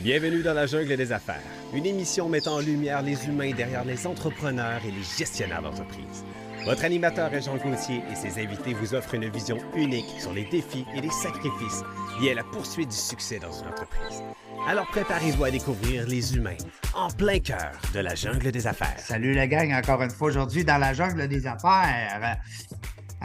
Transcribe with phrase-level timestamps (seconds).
[0.00, 1.42] Bienvenue dans la jungle des affaires,
[1.74, 6.24] une émission mettant en lumière les humains derrière les entrepreneurs et les gestionnaires d'entreprise.
[6.64, 10.44] Votre animateur est Jean Gauthier et ses invités vous offrent une vision unique sur les
[10.44, 11.82] défis et les sacrifices
[12.20, 14.22] liés à la poursuite du succès dans une entreprise.
[14.68, 16.58] Alors préparez-vous à découvrir les humains
[16.94, 19.00] en plein cœur de la jungle des affaires.
[19.00, 22.38] Salut la gang, encore une fois aujourd'hui dans la jungle des affaires.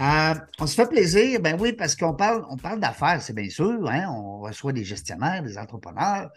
[0.02, 3.50] Euh, on se fait plaisir, ben oui, parce qu'on parle, on parle d'affaires, c'est bien
[3.50, 3.88] sûr.
[3.88, 4.08] Hein?
[4.10, 6.32] On reçoit des gestionnaires, des entrepreneurs,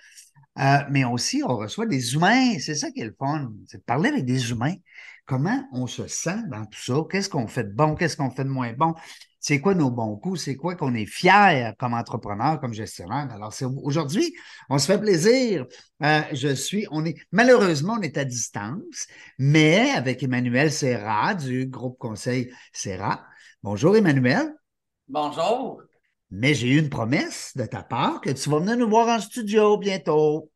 [0.58, 2.58] euh, mais aussi on reçoit des humains.
[2.58, 4.74] C'est ça qui est le fun, c'est de parler avec des humains.
[5.26, 6.94] Comment on se sent dans tout ça?
[7.10, 7.96] Qu'est-ce qu'on fait de bon?
[7.96, 8.94] Qu'est-ce qu'on fait de moins bon?
[9.40, 10.42] C'est quoi nos bons coups?
[10.42, 13.28] C'est quoi qu'on est fier comme entrepreneur, comme gestionnaire?
[13.32, 13.52] Alors,
[13.82, 14.34] aujourd'hui,
[14.70, 15.66] on se fait plaisir.
[16.02, 19.06] Euh, je suis, on est, malheureusement, on est à distance,
[19.38, 23.24] mais avec Emmanuel Serra du groupe conseil Serra.
[23.62, 24.54] Bonjour Emmanuel.
[25.08, 25.85] Bonjour.
[26.30, 29.20] Mais j'ai eu une promesse de ta part que tu vas venir nous voir en
[29.20, 30.50] studio bientôt.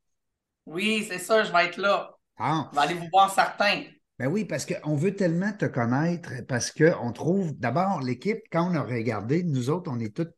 [0.67, 2.11] Oui, c'est ça, je vais être là.
[2.39, 2.69] Ah.
[2.71, 3.85] Je vais aller vous voir certains.
[4.19, 8.75] Ben oui, parce qu'on veut tellement te connaître, parce qu'on trouve, d'abord, l'équipe, quand on
[8.75, 10.29] a regardé, nous autres, on est tous,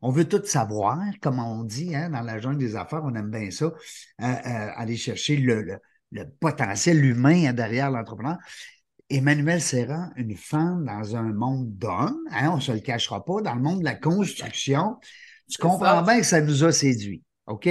[0.00, 3.30] on veut tout savoir, comme on dit, hein, dans la jungle des affaires, on aime
[3.30, 3.72] bien ça, euh,
[4.20, 5.78] euh, aller chercher le,
[6.12, 8.36] le potentiel humain derrière l'entrepreneur.
[9.08, 13.40] Emmanuel Serra, une femme dans un monde d'hommes, hein, on ne se le cachera pas,
[13.40, 14.96] dans le monde de la construction,
[15.48, 17.22] tu comprends bien que ça nous a séduit.
[17.46, 17.68] OK?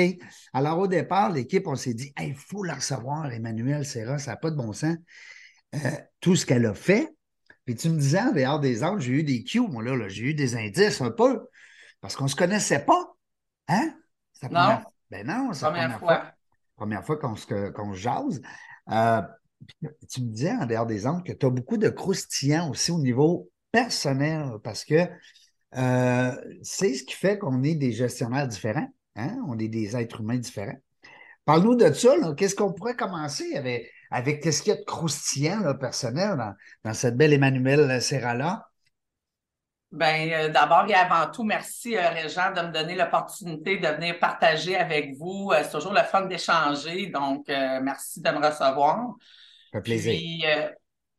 [0.53, 4.37] Alors, au départ, l'équipe, on s'est dit, il faut la recevoir, Emmanuel Serra, ça n'a
[4.37, 4.95] pas de bon sens.
[5.75, 5.89] Euh,
[6.21, 7.13] tout ce qu'elle a fait.
[7.65, 10.23] Puis tu me disais, en dehors des autres, j'ai eu des cues, moi, là, j'ai
[10.23, 11.49] eu des indices un peu,
[11.99, 13.13] parce qu'on ne se connaissait pas.
[13.67, 13.93] Hein?
[14.43, 14.49] non.
[14.49, 14.85] Première...
[15.11, 16.31] Ben non, c'est la première fois.
[16.77, 18.41] Première fois qu'on se, qu'on jase.
[18.91, 19.21] Euh,
[20.09, 22.99] tu me disais en dehors des angles que tu as beaucoup de croustillants aussi au
[22.99, 25.07] niveau personnel parce que
[25.77, 28.87] euh, c'est ce qui fait qu'on est des gestionnaires différents.
[29.15, 29.37] Hein?
[29.47, 30.77] On est des êtres humains différents.
[31.43, 32.15] Parle-nous de ça.
[32.37, 37.17] Qu'est-ce qu'on pourrait commencer avec, avec qu'est-ce qu'il y a de croustillant personnel dans, cette
[37.17, 38.65] belle Emmanuelle Serra-là?
[39.91, 44.19] Bien, euh, d'abord et avant tout, merci, euh, Régent, de me donner l'opportunité de venir
[44.19, 45.51] partager avec vous.
[45.61, 49.15] c'est toujours le fun d'échanger, donc merci de me recevoir
[49.81, 50.13] plaisir.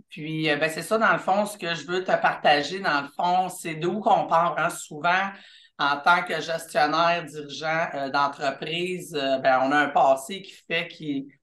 [0.09, 2.81] Puis, euh, euh, ben, c'est ça, dans le fond, ce que je veux te partager,
[2.81, 4.55] dans le fond, c'est d'où qu'on part.
[4.59, 4.71] Hein.
[4.71, 5.31] Souvent,
[5.79, 10.89] en tant que gestionnaire, dirigeant euh, d'entreprise, ben, on a un passé qui fait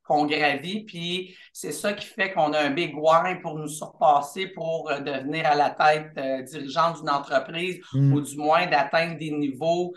[0.03, 4.47] qu'on gravit, puis c'est ça qui fait qu'on a un big why pour nous surpasser,
[4.47, 6.15] pour devenir à la tête
[6.49, 8.13] dirigeante d'une entreprise hmm.
[8.13, 9.93] ou du moins d'atteindre des niveaux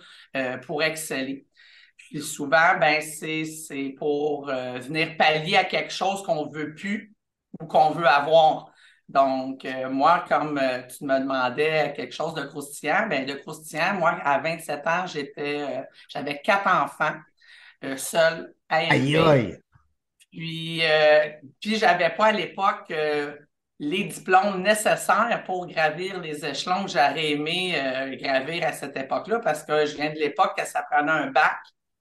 [0.66, 1.46] pour exceller.
[2.10, 7.12] Puis souvent, ben, c'est pour euh, venir pallier à quelque chose qu'on ne veut plus
[7.60, 8.70] ou qu'on veut avoir.
[9.08, 13.94] Donc, euh, moi, comme euh, tu me demandais quelque chose de croustillant, ben, de croustillant,
[13.94, 17.14] moi, à 27 ans, j'étais, j'avais quatre enfants,
[17.96, 19.18] seuls à élever.
[19.18, 19.58] Aïe,
[20.30, 20.82] Puis,
[21.60, 22.92] puis j'avais pas à l'époque
[23.78, 27.74] les diplômes nécessaires pour gravir les échelons que j'aurais aimé
[28.20, 31.58] gravir à cette époque-là, parce que je viens de l'époque que ça prenait un bac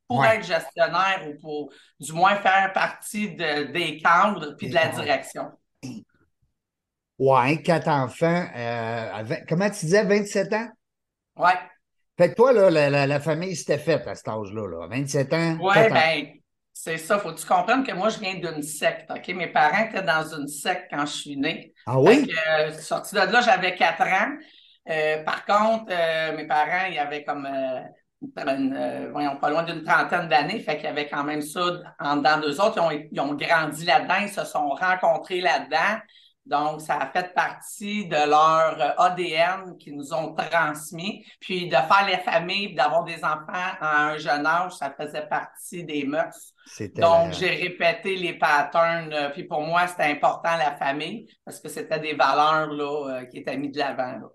[0.07, 4.87] pour être gestionnaire ou pour du moins faire partie de, des cadres puis de la
[4.89, 5.51] direction.
[7.17, 8.45] Ouais, quatre enfants.
[8.55, 10.69] Euh, comment tu disais, 27 ans?
[11.37, 11.53] Ouais.
[12.17, 15.57] Fait que toi, là, la, la, famille s'était faite à cet âge-là, là, 27 ans.
[15.61, 16.33] Oui, bien,
[16.71, 17.19] c'est ça.
[17.19, 19.09] Faut que tu comprennes que moi, je viens d'une secte.
[19.09, 19.27] OK?
[19.29, 21.73] Mes parents étaient dans une secte quand je suis née.
[21.85, 22.29] Ah oui?
[22.59, 24.33] Euh, sorti de là, j'avais quatre ans.
[24.89, 25.85] Euh, par contre,
[26.35, 27.47] mes parents, ils avaient comme
[28.37, 31.61] euh, voyons, pas loin d'une trentaine d'années, fait qu'il y avait quand même ça
[31.99, 32.81] en dedans d'eux autres.
[33.11, 35.99] Ils ont, grandi là-dedans, ils se sont rencontrés là-dedans.
[36.45, 41.25] Donc, ça a fait partie de leur ADN qu'ils nous ont transmis.
[41.39, 45.83] Puis de faire les familles, d'avoir des enfants à un jeune âge, ça faisait partie
[45.83, 46.53] des mœurs.
[46.97, 49.11] Donc, j'ai répété les patterns.
[49.11, 53.25] Euh, puis pour moi, c'était important la famille parce que c'était des valeurs là, euh,
[53.25, 54.29] qui étaient mises de l'avant.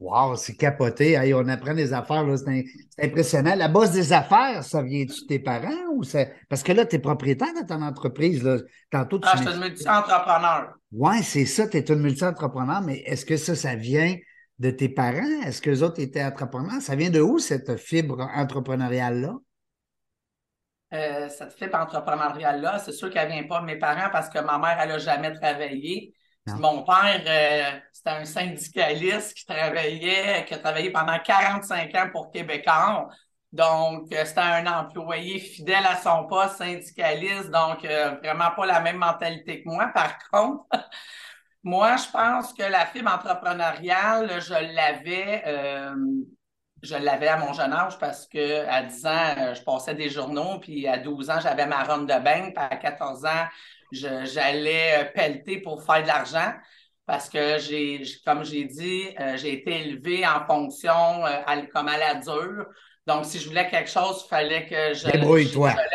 [0.00, 1.18] Wow, c'est capoté.
[1.34, 2.64] on apprend des affaires, c'est
[3.02, 3.56] impressionnant.
[3.56, 6.32] La base des affaires, ça vient-tu de tes parents ou c'est.
[6.48, 8.44] Parce que là, tu es propriétaire de ton entreprise.
[8.44, 8.58] Là.
[8.92, 10.74] Tantôt, tu ah, je suis multi-entrepreneur.
[10.92, 14.16] Oui, c'est ça, tu es un multi-entrepreneur, mais est-ce que ça, ça vient
[14.60, 15.42] de tes parents?
[15.44, 16.80] Est-ce que les autres étaient entrepreneurs?
[16.80, 19.34] Ça vient de où, cette fibre entrepreneuriale-là?
[20.94, 24.38] Euh, cette fibre entrepreneuriale-là, c'est sûr qu'elle ne vient pas de mes parents parce que
[24.38, 26.14] ma mère, elle n'a jamais travaillé.
[26.56, 32.30] Mon père, euh, c'était un syndicaliste qui travaillait, qui a travaillé pendant 45 ans pour
[32.30, 33.08] Québécois.
[33.52, 38.80] Donc, euh, c'était un employé fidèle à son poste, syndicaliste, donc euh, vraiment pas la
[38.80, 39.90] même mentalité que moi.
[39.94, 40.64] Par contre,
[41.62, 45.44] moi, je pense que la fibre entrepreneuriale, je l'avais
[46.80, 50.86] je l'avais à mon jeune âge parce qu'à 10 ans, je passais des journaux, puis
[50.86, 53.48] à 12 ans, j'avais ma ronde de bain, puis à 14 ans,
[53.92, 56.52] j'allais pelleter pour faire de l'argent
[57.06, 61.22] parce que j'ai, comme j'ai dit, j'ai été élevé en fonction
[61.72, 62.66] comme à la dure.
[63.06, 65.06] Donc, si je voulais quelque chose, il fallait que je,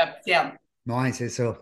[0.02, 0.58] l'obtienne.
[0.88, 1.56] Oui, c'est ça.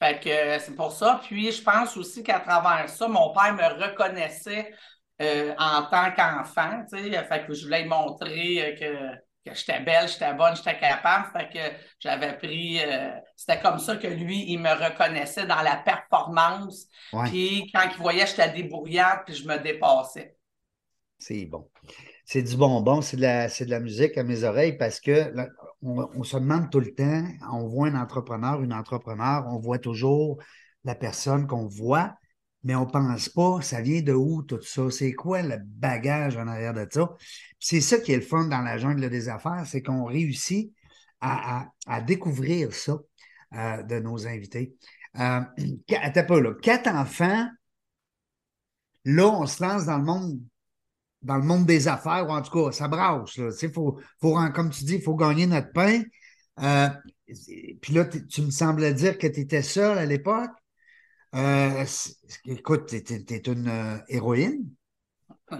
[0.00, 1.20] Fait que c'est pour ça.
[1.24, 4.72] Puis, je pense aussi qu'à travers ça, mon père me reconnaissait
[5.20, 6.84] euh, en tant qu'enfant.
[6.90, 9.08] Fait que je voulais montrer que,
[9.44, 11.26] que j'étais belle, j'étais bonne, j'étais capable.
[11.32, 12.80] Fait que j'avais pris.
[12.80, 16.86] Euh, c'était comme ça que lui, il me reconnaissait dans la performance.
[17.26, 20.36] Puis, quand il voyait j'étais débrouillante, puis je me dépassais.
[21.18, 21.68] C'est bon
[22.24, 25.34] c'est du bonbon, c'est de, la, de la musique à mes oreilles parce que
[25.82, 30.38] on, se demande tout le temps, on voit un entrepreneur, une entrepreneur, on voit toujours
[30.84, 32.14] la personne qu'on voit,
[32.64, 34.90] mais on ne pense pas, ça vient de où tout ça?
[34.90, 37.10] C'est quoi le bagage en arrière de ça?
[37.58, 40.72] C'est ça qui est le fun dans la jungle des affaires, c'est qu'on réussit
[41.20, 41.68] à,
[42.06, 42.98] découvrir ça
[43.54, 44.74] euh, de nos invités.
[45.18, 45.40] Euh,
[46.28, 46.54] pas, là.
[46.60, 47.46] Quatre enfants,
[49.04, 50.40] là, on se lance dans le monde
[51.22, 53.38] dans le monde des affaires, ou en tout cas, ça brasse.
[53.72, 56.02] Faut, faut, comme tu dis, il faut gagner notre pain.
[56.60, 56.88] Euh,
[57.80, 60.50] puis là, tu me semblais dire que tu étais seul à l'époque.
[61.34, 61.84] Euh,
[62.44, 64.68] écoute, tu es, une euh, héroïne.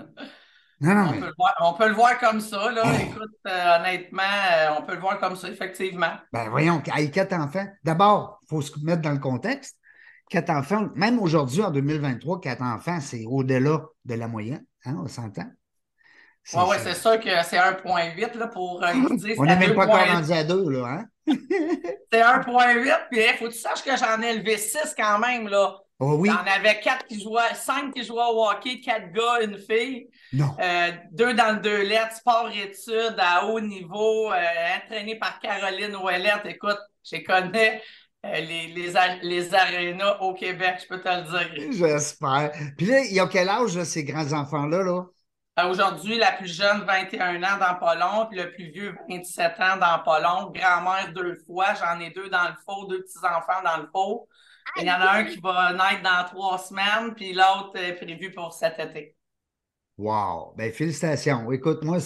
[0.85, 1.31] Non, non,
[1.61, 2.73] on, peut le voir, comme ça.
[2.73, 2.83] Là.
[3.01, 4.23] Écoute, honnêtement,
[4.77, 6.11] on peut le voir comme ça, effectivement.
[6.33, 9.79] Ben voyons, avec quatre enfants, d'abord, il faut se mettre dans le contexte.
[10.29, 14.65] Quatre enfants, même aujourd'hui, en 2023, quatre enfants, c'est au-delà de la moyenne.
[14.85, 15.47] Hein, on s'entend?
[16.55, 19.37] Oui, ouais, c'est sûr que c'est 1.8 pour euh, dire.
[19.39, 21.05] on n'est même pas encore rendu à 2, là, hein?
[22.13, 25.49] c'est 1.8, puis il faut que tu saches que j'en ai élevé 6 quand même,
[25.49, 25.79] là.
[25.99, 26.29] Oh oui?
[26.29, 30.09] J'en avais 4 qui jouaient, 5 qui jouaient au hockey, 4 gars, une fille.
[30.33, 30.57] Non.
[30.61, 36.45] Euh, deux dans le deux lettres, sport-études à haut niveau, euh, entraîné par Caroline Ouellette.
[36.47, 37.81] Écoute, je connais
[38.27, 38.93] euh, les, les,
[39.23, 41.73] les arénas au Québec, je peux te le dire.
[41.73, 42.51] J'espère.
[42.77, 44.83] Puis là, il y a quel âge, ces grands-enfants-là?
[44.83, 45.05] Là?
[45.59, 49.53] Euh, aujourd'hui, la plus jeune, 21 ans dans pas long, puis le plus vieux, 27
[49.61, 50.51] ans dans pas long.
[50.51, 54.29] Grand-mère deux fois, j'en ai deux dans le faux, deux petits-enfants dans le faux.
[54.79, 58.33] Il y en a un qui va naître dans trois semaines, puis l'autre est prévu
[58.33, 59.15] pour cet été.
[59.99, 60.55] Wow!
[60.57, 61.53] Ben, félicitations.
[61.53, 61.99] Écoute, moi,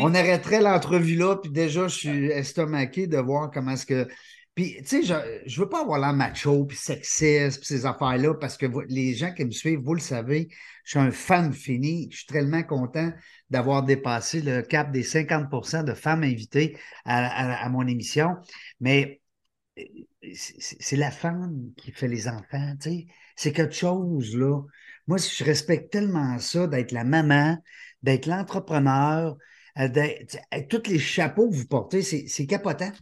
[0.00, 4.08] on arrêterait l'entrevue là, puis déjà, je suis estomaqué de voir comment est-ce que
[4.56, 8.34] puis, tu sais, je ne veux pas avoir l'air macho, puis sexiste, puis ces affaires-là,
[8.34, 10.48] parce que les gens qui me suivent, vous le savez,
[10.84, 12.08] je suis un fan fini.
[12.10, 13.12] Je suis tellement content
[13.50, 18.36] d'avoir dépassé le cap des 50% de femmes invitées à, mon émission.
[18.80, 19.20] Mais
[20.32, 23.06] c'est la femme qui fait les enfants, tu sais.
[23.36, 24.62] C'est quelque chose, là.
[25.06, 27.58] Moi, je respecte tellement ça, d'être la maman,
[28.02, 29.36] d'être l'entrepreneur,
[29.78, 29.88] euh,
[30.70, 32.92] tous les chapeaux que vous portez, c'est capotant.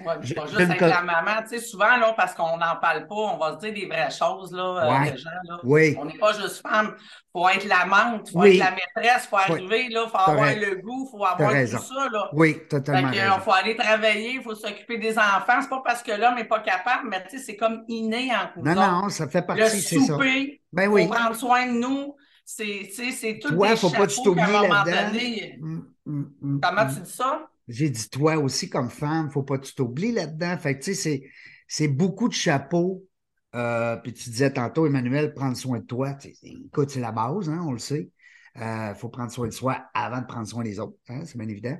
[0.00, 1.42] Oui, je, pas juste avec la maman.
[1.42, 4.10] Tu sais, souvent, là, parce qu'on n'en parle pas, on va se dire des vraies
[4.10, 5.30] choses, là, euh, les gens.
[5.48, 5.58] Là.
[5.62, 5.96] Oui.
[5.98, 6.94] On n'est pas juste femme.
[6.98, 10.54] Il faut être l'amante, il faut être la maîtresse, il faut arriver, il faut avoir
[10.54, 12.08] le goût, il faut avoir tout ça.
[12.12, 12.30] Là.
[12.32, 13.10] Oui, totalement.
[13.12, 15.60] Il faut aller travailler, il faut s'occuper des enfants.
[15.60, 18.50] C'est pas parce que l'homme n'est pas capable, mais tu sais, c'est comme inné en
[18.56, 18.64] nous.
[18.64, 20.16] Non, non, ça fait partie, c'est ça.
[20.16, 21.06] Le ben oui.
[21.06, 22.14] faut prendre soin de nous.
[22.44, 25.62] C'est tout Toi, des faut pas t'oublier là-dedans.
[25.62, 27.48] Hum, hum, hum, Comment tu dis ça?
[27.68, 30.56] J'ai dit, toi aussi, comme femme, faut pas que tu t'oublies là-dedans.
[30.58, 31.30] Fait tu sais,
[31.66, 33.06] c'est beaucoup de chapeaux.
[33.54, 36.16] Euh, puis tu disais tantôt, Emmanuel, prendre soin de toi.
[36.42, 38.10] Écoute, c'est la base, hein, on le sait.
[38.56, 40.98] Il euh, faut prendre soin de soi avant de prendre soin des autres.
[41.08, 41.76] Hein, c'est bien évident.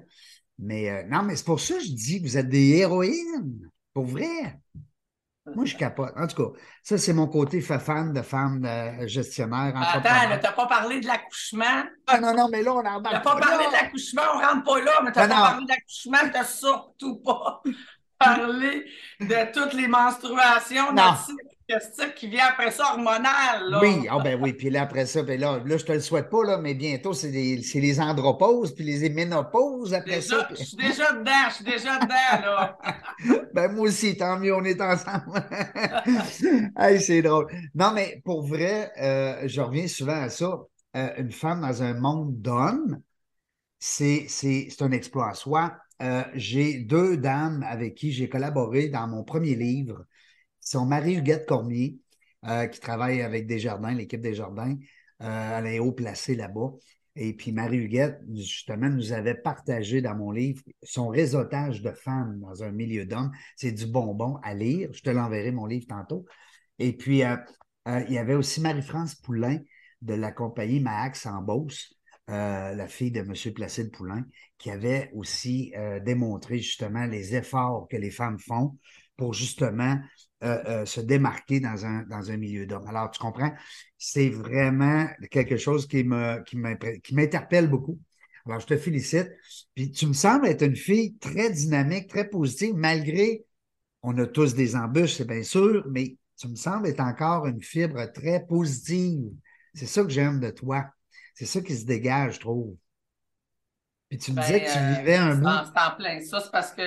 [0.59, 3.71] Mais euh, non, mais c'est pour ça que je dis que vous êtes des héroïnes.
[3.93, 4.59] Pour vrai.
[5.55, 6.13] Moi, je capote.
[6.17, 9.75] En tout cas, ça, c'est mon côté fan de femme de gestionnaire.
[9.77, 11.85] Attends, tu n'as pas parlé de l'accouchement?
[12.07, 13.03] Ah non, non, mais là, on en parle.
[13.03, 15.35] Tu n'as pas, parlé de l'accouchement, on ne rentre pas là, mais tu n'as pas
[15.35, 17.63] parlé de l'accouchement, tu n'as surtout pas
[18.19, 18.85] parlé
[19.21, 21.13] de toutes les menstruations, non
[21.79, 23.69] type qui vient après ça hormonal.
[23.69, 23.81] Là.
[23.81, 26.31] Oui, ah ben oui, puis là après ça, ben là, là je te le souhaite
[26.31, 30.49] pas, là, mais bientôt, c'est les andropauses, puis les ménopauses après ça.
[30.51, 32.79] Je suis déjà dedans, je suis déjà dedans, là.
[33.55, 35.43] ben moi aussi, tant mieux, on est ensemble.
[36.79, 37.47] hey, c'est drôle.
[37.75, 40.59] Non, mais pour vrai, euh, je reviens souvent à ça.
[40.97, 43.01] Euh, une femme dans un monde d'hommes,
[43.79, 44.27] c'est
[44.81, 45.77] un exploit à soi.
[46.03, 50.05] Euh, j'ai deux dames avec qui j'ai collaboré dans mon premier livre
[50.65, 51.99] sont Marie-Huguette Cormier,
[52.47, 54.77] euh, qui travaille avec Desjardins, l'équipe Desjardins.
[55.23, 56.73] Euh, elle est haut placée là-bas.
[57.17, 62.63] Et puis Marie-Huguette, justement, nous avait partagé dans mon livre son réseautage de femmes dans
[62.65, 63.31] un milieu d'hommes.
[63.57, 64.91] C'est du bonbon à lire.
[64.93, 66.27] Je te l'enverrai, mon livre, tantôt.
[66.79, 67.37] Et puis, euh,
[67.87, 69.59] il y avait aussi Marie-France Poulain
[70.03, 71.95] de la compagnie Max en Beauce.
[72.27, 73.55] la fille de M.
[73.55, 74.25] Placide Poulain,
[74.59, 75.73] qui avait aussi
[76.05, 78.77] démontré justement les efforts que les femmes font
[79.17, 79.99] pour justement
[80.85, 82.87] se démarquer dans un, dans un milieu d'hommes.
[82.87, 83.53] Alors, tu comprends,
[83.99, 87.99] c'est vraiment quelque chose qui m'interpelle beaucoup.
[88.47, 89.31] Alors, je te félicite.
[89.75, 93.45] Puis tu me sembles être une fille très dynamique, très positive, malgré,
[94.03, 97.63] on a tous des embûches, c'est bien sûr, mais tu me sembles être encore une
[97.63, 99.31] fibre très positive.
[99.73, 100.85] C'est ça que j'aime de toi.
[101.35, 102.77] C'est ça qui se dégage, je trouve.
[104.09, 105.49] Puis tu me disais que tu ben, vivais un bout.
[105.49, 106.83] C'est en plein ça, c'est parce que,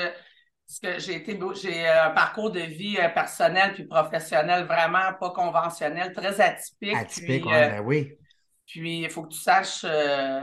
[0.82, 6.12] que j'ai été j'ai un parcours de vie euh, personnel puis professionnel vraiment pas conventionnel,
[6.14, 6.96] très atypique.
[6.96, 8.18] Atypique, euh, ben oui.
[8.66, 10.42] Puis il faut que tu saches, euh,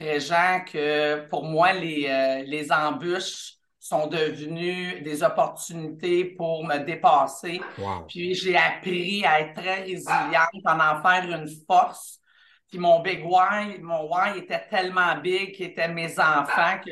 [0.00, 7.60] Jean, que pour moi, les, euh, les embûches sont devenues des opportunités pour me dépasser.
[8.08, 12.20] Puis j'ai appris à être très résiliente, en en faire une force.
[12.68, 16.90] Puis mon big why, mon why était tellement big qui étaient mes enfants que,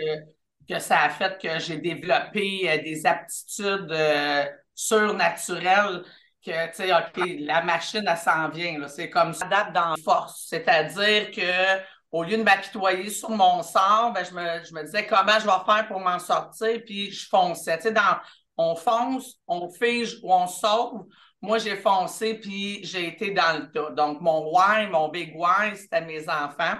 [0.69, 4.45] que ça a fait que j'ai développé euh, des aptitudes euh,
[4.75, 6.03] surnaturelles
[6.45, 8.87] que, tu sais, OK, la machine, elle s'en vient.
[8.89, 10.47] C'est comme ça, date dans force.
[10.49, 11.81] C'est-à-dire que
[12.13, 15.47] au lieu de m'apitoyer sur mon sort, ben, je, me, je, me, disais comment je
[15.47, 17.77] vais faire pour m'en sortir, puis je fonçais.
[17.79, 18.19] Tu sais, dans,
[18.57, 21.07] on fonce, on fige ou on sauve.
[21.41, 23.91] Moi, j'ai foncé, puis j'ai été dans le tas.
[23.91, 26.79] Donc, mon why, mon big why, c'était mes enfants.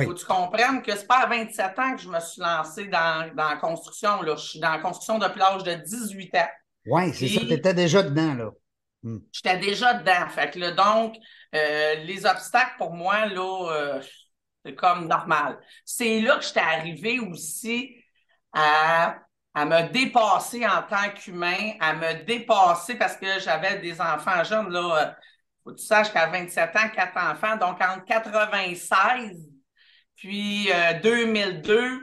[0.00, 2.40] Il faut que tu comprennes que c'est pas à 27 ans que je me suis
[2.40, 4.22] lancé dans, dans la construction.
[4.22, 4.36] Là.
[4.36, 6.48] Je suis dans la construction depuis l'âge de 18 ans.
[6.86, 8.50] Oui, c'est ça, tu étais déjà dedans, là.
[9.02, 9.18] Hmm.
[9.32, 10.28] J'étais déjà dedans.
[10.30, 11.16] Fait que là, donc,
[11.54, 14.02] euh, les obstacles pour moi, là, euh,
[14.64, 15.58] c'est comme normal.
[15.84, 17.96] C'est là que j'étais arrivée aussi
[18.52, 19.16] à,
[19.54, 24.70] à me dépasser en tant qu'humain, à me dépasser parce que j'avais des enfants jeunes.
[24.70, 25.16] Là,
[25.64, 27.56] faut que tu saches qu'à 27 ans, quatre enfants.
[27.56, 29.51] Donc, entre 96
[30.16, 30.68] puis
[31.02, 31.98] 2002, euh,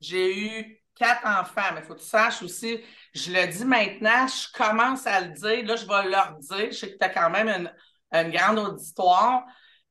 [0.00, 1.72] j'ai eu quatre enfants.
[1.74, 2.80] Mais il faut que tu saches aussi,
[3.14, 5.66] je le dis maintenant, je commence à le dire.
[5.66, 6.70] Là, je vais leur dire.
[6.70, 7.72] Je sais que tu as quand même une,
[8.12, 9.44] une grande auditoire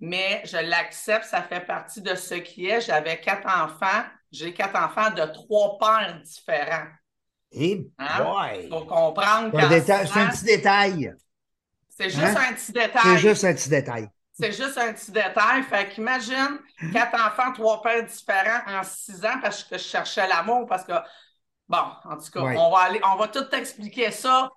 [0.04, 2.82] mais je l'accepte, ça fait partie de ce qui est.
[2.82, 4.04] J'avais quatre enfants,
[4.34, 6.88] j'ai quatre enfants de trois pères différents.
[7.54, 8.50] Et hein?
[8.70, 11.14] Faut comprendre C'est un petit détail.
[11.88, 12.50] C'est juste hein?
[12.50, 13.02] un petit détail.
[13.02, 14.10] C'est juste un petit détail.
[14.34, 15.64] C'est juste un petit détail.
[15.64, 16.60] Fait qu'imagine
[16.92, 20.94] quatre enfants, trois pères différents en six ans parce que je cherchais l'amour, parce que,
[21.68, 24.50] bon, en tout cas, on va aller, on va tout expliquer ça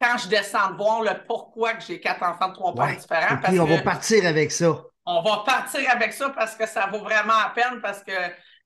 [0.00, 3.36] quand je descends de voir le pourquoi que j'ai quatre enfants de trois pères différents.
[3.42, 4.76] Parce on va partir avec ça.
[5.04, 8.12] On va partir avec ça parce que ça vaut vraiment la peine parce que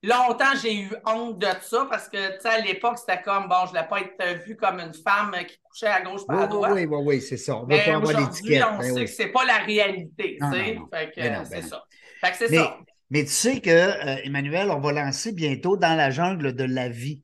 [0.03, 3.55] longtemps, j'ai eu honte de ça parce que, tu sais, à l'époque, c'était comme, bon,
[3.61, 6.47] je ne voulais pas être vue comme une femme qui couchait à gauche par à
[6.47, 6.71] droite.
[6.73, 7.57] Oui, oui, oui, c'est ça.
[7.57, 8.63] On va pas avoir l'étiquette.
[8.71, 10.77] on ben sait que c'est pas la réalité, tu sais.
[10.91, 11.83] Fait que c'est ça.
[12.21, 12.77] Fait que c'est ça.
[13.11, 16.89] Mais tu sais que, euh, Emmanuel, on va lancer bientôt dans la jungle de la
[16.89, 17.21] vie.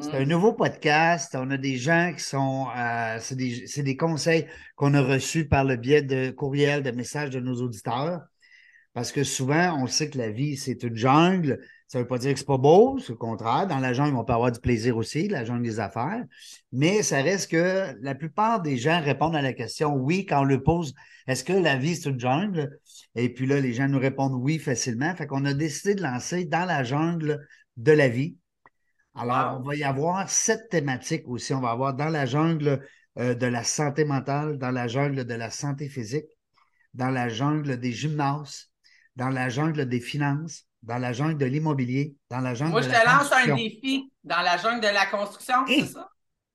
[0.00, 0.28] C'est un mm.
[0.28, 1.36] nouveau podcast.
[1.38, 2.68] On a des gens qui sont.
[2.76, 4.46] Euh, c'est des, des, conseils
[4.76, 8.20] qu'on a reçus par le biais de courriels, de messages de nos auditeurs.
[8.94, 11.60] Parce que souvent, on sait que la vie, c'est une jungle.
[11.88, 13.66] Ça ne veut pas dire que c'est pas beau, c'est le contraire.
[13.66, 16.24] Dans la jungle, on peut avoir du plaisir aussi, la jungle des affaires.
[16.72, 20.44] Mais ça reste que la plupart des gens répondent à la question oui quand on
[20.44, 20.94] le pose
[21.26, 22.80] est-ce que la vie, c'est une jungle?
[23.14, 25.14] Et puis là, les gens nous répondent oui facilement.
[25.14, 27.46] Fait qu'on a décidé de lancer dans la jungle
[27.76, 28.36] de la vie
[29.14, 31.52] alors, on va y avoir sept thématiques aussi.
[31.52, 32.82] On va avoir dans la jungle
[33.18, 36.24] euh, de la santé mentale, dans la jungle de la santé physique,
[36.94, 38.71] dans la jungle des gymnases,
[39.16, 42.86] dans la jungle des finances, dans la jungle de l'immobilier, dans la jungle Moi, de
[42.86, 46.08] je te lance un défi dans la jungle de la construction, c'est ça?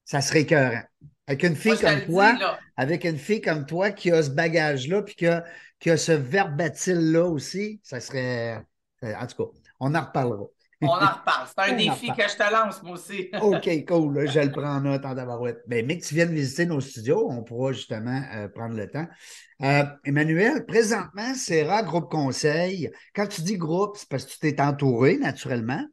[0.05, 0.81] Ça serait écœurant.
[1.27, 2.37] Avec une fille comme toi,
[2.77, 5.43] avec une fille comme toi qui a ce bagage-là, puis qui a,
[5.79, 8.63] qui a ce verbatim-là aussi, ça serait.
[9.03, 10.45] En tout cas, on en reparlera.
[10.81, 11.47] On en reparle.
[11.47, 13.29] C'est un défi que je te lance, moi aussi.
[13.41, 14.29] OK, cool.
[14.29, 15.63] je le prends en note en tabarouette.
[15.67, 19.07] Ben, mais que tu viennes visiter nos studios, on pourra justement euh, prendre le temps.
[19.63, 22.91] Euh, Emmanuel, présentement, c'est rare Groupe Conseil.
[23.15, 25.83] Quand tu dis groupe, c'est parce que tu t'es entouré, naturellement.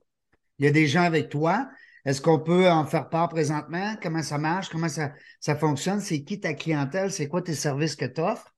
[0.59, 1.67] Il y a des gens avec toi.
[2.05, 3.97] Est-ce qu'on peut en faire part présentement?
[4.03, 4.69] Comment ça marche?
[4.69, 6.00] Comment ça, ça fonctionne?
[6.00, 7.11] C'est qui ta clientèle?
[7.11, 8.55] C'est quoi tes services que tu offres?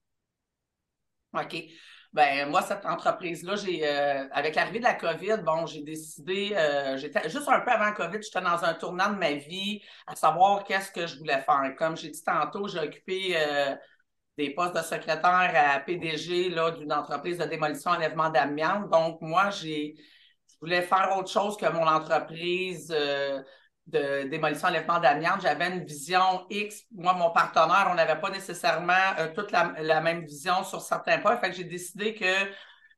[1.32, 1.54] OK.
[2.12, 6.96] Ben, moi, cette entreprise-là, j'ai euh, avec l'arrivée de la COVID, bon, j'ai décidé, euh,
[6.96, 10.64] j'étais juste un peu avant COVID, j'étais dans un tournant de ma vie à savoir
[10.64, 11.74] qu'est-ce que je voulais faire.
[11.78, 13.74] Comme j'ai dit tantôt, j'ai occupé euh,
[14.38, 18.88] des postes de secrétaire à PDG d'une entreprise de démolition enlèvement d'amiante.
[18.90, 19.96] Donc, moi, j'ai
[20.48, 22.90] je voulais faire autre chose que mon entreprise
[23.86, 26.82] de démolition enlèvement d'amiante, j'avais une vision X.
[26.92, 31.36] Moi, mon partenaire, on n'avait pas nécessairement euh, toute la, même vision sur certains points.
[31.36, 32.24] Fait que j'ai décidé que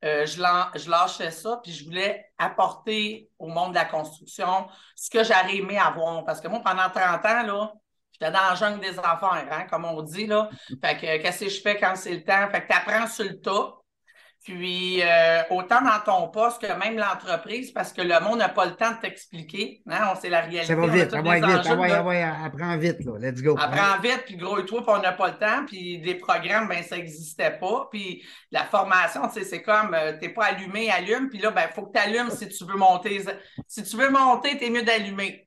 [0.05, 0.37] euh, je,
[0.79, 5.57] je lâchais ça, puis je voulais apporter au monde de la construction ce que j'aurais
[5.57, 6.25] aimé avoir.
[6.25, 7.73] Parce que moi, pendant 30 ans, là,
[8.13, 10.27] j'étais dans le jungle des affaires, hein, comme on dit.
[10.27, 10.49] Là.
[10.83, 12.49] Fait que qu'est-ce que je fais quand c'est le temps?
[12.51, 13.75] Fait que tu apprends sur le tas.
[14.49, 18.65] Puis, euh, autant dans ton poste que même l'entreprise, parce que le monde n'a pas
[18.65, 19.83] le temps de t'expliquer.
[19.87, 20.09] Hein?
[20.11, 20.69] On sait la réalité.
[20.69, 23.19] Ça va vite, ça va vite, ça va, apprends vite, là.
[23.19, 23.59] Let's go.
[23.59, 26.67] Apprends vite, puis gros et toi, puis on n'a pas le temps, puis des programmes,
[26.67, 27.89] ben ça n'existait pas.
[27.93, 31.51] Puis la formation, tu sais, c'est comme, euh, tu n'es pas allumé, allume, puis là,
[31.51, 33.23] ben, il faut que tu allumes si tu veux monter.
[33.67, 35.47] Si tu veux monter, tu es mieux d'allumer.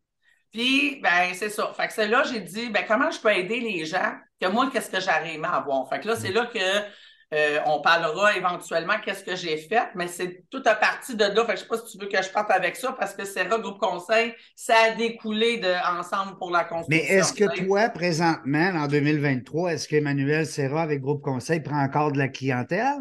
[0.52, 1.74] Puis, ben, c'est ça.
[1.76, 4.14] Fait que c'est là, j'ai dit, ben, comment je peux aider les gens?
[4.40, 5.90] Que moi, qu'est-ce que j'arrive à avoir?
[5.90, 6.36] Fait que là, c'est mm.
[6.36, 6.60] là que
[7.34, 11.46] euh, on parlera éventuellement qu'est-ce que j'ai fait, mais c'est tout à partir de là.
[11.48, 13.48] je ne sais pas si tu veux que je parte avec ça parce que c'est
[13.48, 16.90] Groupe Conseil, ça a découlé de Ensemble pour la construction.
[16.90, 22.12] Mais est-ce que toi, présentement, en 2023, est-ce qu'Emmanuel Serra avec Groupe Conseil prend encore
[22.12, 23.00] de la clientèle?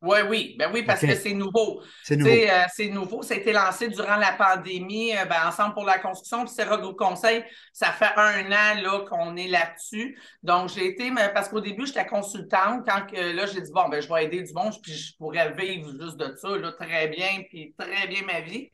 [0.00, 1.82] Oui, oui, ben oui, parce que c'est nouveau.
[2.04, 2.30] C'est nouveau.
[2.30, 3.22] Euh, c'est nouveau.
[3.22, 6.66] Ça a été lancé durant la pandémie, euh, ben, Ensemble pour la construction, puis c'est
[6.66, 7.44] Groupe Conseil.
[7.72, 10.16] Ça fait un an là, qu'on est là-dessus.
[10.44, 12.86] Donc, j'ai été, parce qu'au début, j'étais consultante.
[12.86, 15.90] Quand là, j'ai dit, bon, ben, je vais aider du monde, puis je pourrais vivre
[16.00, 18.70] juste de ça, là, très bien, puis très bien ma vie.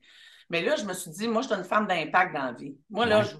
[0.50, 2.76] Mais là, je me suis dit, moi, je suis une femme d'impact dans la vie.
[2.90, 3.34] Moi, là, je,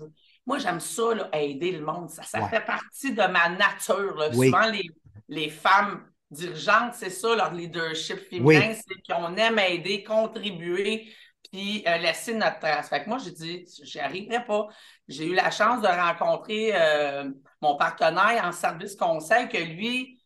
[0.47, 2.09] moi, j'aime ça, là, aider le monde.
[2.09, 4.17] Ça, ça fait partie de ma nature.
[4.17, 4.33] Là.
[4.33, 4.89] Souvent, les,
[5.29, 11.13] les femmes dirigeantes, c'est ça, leur leadership féminin, c'est qu'on aime aider, contribuer,
[11.51, 12.89] puis euh, laisser notre trace.
[12.89, 14.67] Fait que moi, j'ai dit, j'y arriverai pas.
[15.07, 20.21] J'ai eu la chance de rencontrer euh, mon partenaire en service conseil, que lui,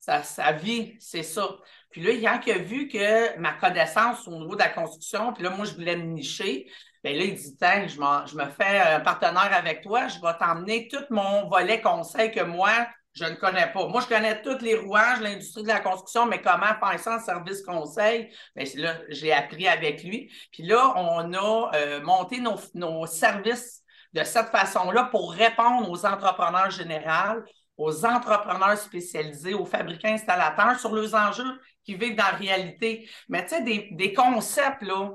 [0.00, 1.48] sa, sa vie, c'est ça.
[1.90, 5.50] Puis là, il a vu que ma connaissance au niveau de la construction, puis là,
[5.50, 6.68] moi, je voulais me nicher.
[7.04, 10.36] Bien là, il dit, Tiens, je, je me fais un partenaire avec toi, je vais
[10.38, 13.86] t'emmener tout mon volet conseil que moi, je ne connais pas.
[13.88, 17.20] Moi, je connais tous les rouages, l'industrie de la construction, mais comment faire ça en
[17.20, 18.30] service conseil?
[18.56, 20.30] Bien, là, j'ai appris avec lui.
[20.50, 26.06] Puis là, on a euh, monté nos, nos services de cette façon-là pour répondre aux
[26.06, 27.42] entrepreneurs généraux,
[27.76, 33.08] aux entrepreneurs spécialisés, aux fabricants installateurs sur leurs enjeux qui vivent dans la réalité.
[33.28, 35.10] Mais tu sais, des, des, concepts, là,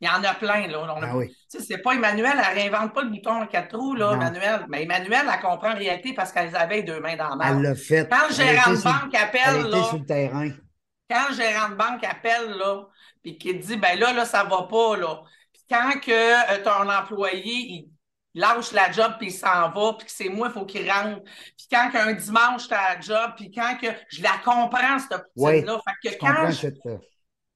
[0.00, 0.86] il y en a plein, là.
[1.02, 1.36] ah oui.
[1.48, 4.64] C'est pas Emmanuel, elle réinvente pas le bouton en quatre trous, là, Emmanuel.
[4.68, 7.56] Mais Emmanuel, elle comprend en réalité parce qu'elle avait deux mains dans la main.
[7.56, 8.08] Elle l'a fait.
[8.10, 9.82] Quand le gérant de banque appelle, là.
[9.84, 10.50] sur le terrain.
[11.10, 12.86] Quand le gérant de banque appelle, là,
[13.22, 15.22] puis qu'il dit, ben là, là, ça va pas, là.
[15.52, 17.90] Puis quand que euh, ton employé, il
[18.34, 21.22] lâche la job puis il s'en va, puis que c'est moi, il faut qu'il rentre.
[21.24, 25.24] Puis quand qu'un dimanche, tu as la job, puis quand que je la comprends, cette
[25.36, 25.80] poutine-là.
[26.02, 26.68] fait que quand je,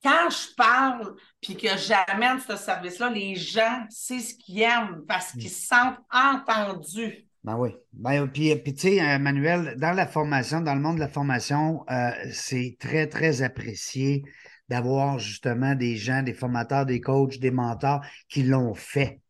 [0.02, 5.32] quand je parle puis que j'amène ce service-là, les gens, c'est ce qu'ils aiment parce
[5.32, 7.28] qu'ils se sentent entendus.
[7.44, 7.76] Ben oui.
[7.92, 11.08] Ben, puis, puis tu sais, euh, Manuel, dans la formation, dans le monde de la
[11.08, 14.24] formation, euh, c'est très, très apprécié
[14.70, 19.20] d'avoir justement des gens, des formateurs, des coachs, des mentors qui l'ont fait.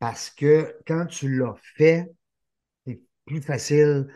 [0.00, 2.10] Parce que quand tu l'as fait,
[2.84, 4.08] c'est plus facile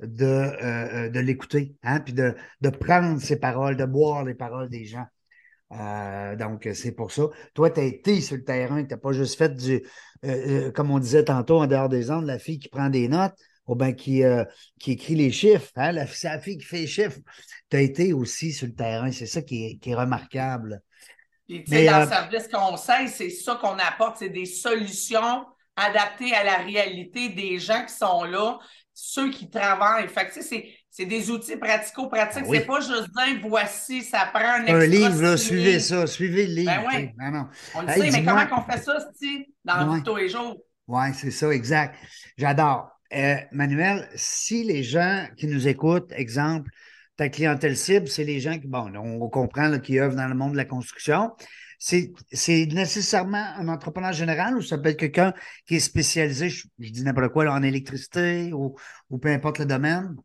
[0.00, 4.68] de, euh, de l'écouter, hein, puis de, de prendre ses paroles, de boire les paroles
[4.68, 5.06] des gens.
[5.72, 7.24] Euh, donc, c'est pour ça.
[7.54, 9.80] Toi, tu as été sur le terrain, tu n'as pas juste fait du, euh,
[10.24, 13.34] euh, comme on disait tantôt, en dehors des ondes, la fille qui prend des notes
[13.66, 14.22] ou bien qui,
[14.78, 15.72] qui écrit les chiffres.
[15.74, 16.06] Hein?
[16.06, 17.18] c'est la fille qui fait les chiffres.
[17.68, 19.10] Tu as été aussi sur le terrain.
[19.10, 20.80] C'est ça qui est, remarquable.
[21.48, 26.32] Puis, tu sais, dans le service conseil, c'est ça qu'on apporte, c'est des solutions adaptées
[26.32, 28.58] à la réalité des gens qui sont là,
[28.94, 30.08] ceux qui travaillent.
[30.08, 32.44] Fait que, c'est c'est des outils pratico-pratiques.
[32.46, 36.46] Ah c'est pas juste dire voici, ça prend un Un livre, là, suivez ça, suivez
[36.46, 36.72] le livre.
[36.90, 37.32] Ben oui.
[37.32, 37.48] non.
[37.74, 38.96] On le sait, mais comment on fait ça,
[39.62, 40.02] dans ouais.
[40.02, 40.56] tous les jours?
[40.88, 41.96] Oui, c'est ça, exact.
[42.38, 42.88] J'adore.
[43.12, 46.70] Euh, Manuel, si les gens qui nous écoutent, exemple,
[47.18, 50.52] ta clientèle cible, c'est les gens qui, bon, on comprend qui œuvrent dans le monde
[50.52, 51.30] de la construction.
[51.78, 52.10] C'est
[52.72, 55.34] nécessairement un entrepreneur général ou ça peut être quelqu'un
[55.66, 58.76] qui est spécialisé, je, dis n'importe quoi, en électricité ou,
[59.10, 60.16] ou peu importe le domaine?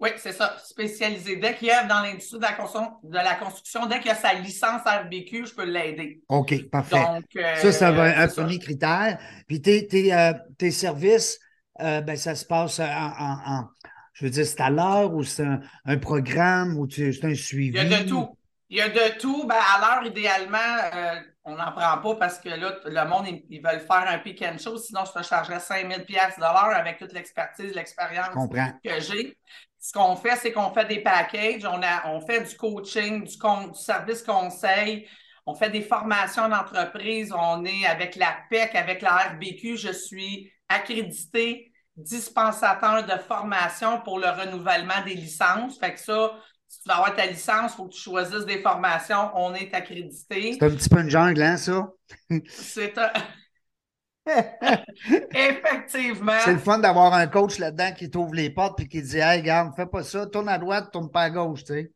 [0.00, 1.36] Oui, c'est ça, spécialisé.
[1.36, 2.56] Dès qu'il œuvre dans l'industrie de la,
[3.02, 6.22] de la construction, dès qu'il a sa licence RBQ, je peux l'aider.
[6.28, 7.02] OK, parfait.
[7.36, 9.18] Euh, ça, ça va être un premier critère.
[9.48, 11.40] Puis tes, tes, euh, tes services,
[11.80, 13.64] euh, ben, ça se passe en,
[14.12, 15.46] je veux dire, c'est à l'heure ou c'est
[15.84, 17.76] un, programme ou c'est un suivi?
[17.76, 18.28] Il y a de tout.
[18.70, 19.46] Il y a de tout.
[19.48, 20.58] Ben, à l'heure, idéalement,
[21.42, 24.58] on n'en prend pas parce que là, le monde, ils, veulent faire un pick and
[24.58, 28.28] show, sinon je te chargerais 5000 pièces de l'heure avec toute l'expertise, l'expérience
[28.84, 29.36] que j'ai
[29.88, 33.34] ce qu'on fait, c'est qu'on fait des packages, on, a, on fait du coaching, du,
[33.72, 35.08] service conseil,
[35.46, 40.52] on fait des formations d'entreprise, on est avec la PEC, avec la RBQ, je suis
[40.68, 45.78] accrédité dispensateur de formation pour le renouvellement des licences.
[45.78, 46.32] Fait que ça,
[46.68, 49.30] si tu veux avoir ta licence, il faut que tu choisisses des formations.
[49.36, 50.52] On est accrédité.
[50.52, 51.88] C'est un petit peu une jungle, hein, ça?
[52.46, 53.10] C'est un...
[55.34, 56.38] Effectivement.
[56.44, 59.40] C'est le fun d'avoir un coach là-dedans qui t'ouvre les portes et qui dit Hey,
[59.40, 61.92] regarde, fais pas ça, tourne à droite, tourne pas à gauche, tu sais.